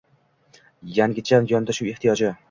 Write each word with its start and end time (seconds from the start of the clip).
Yangicha 0.95 1.39
yondashuv 1.51 1.91
ehtiyoji 1.93 2.33